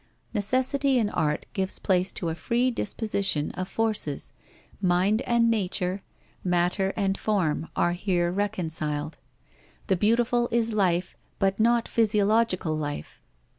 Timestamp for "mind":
4.81-5.21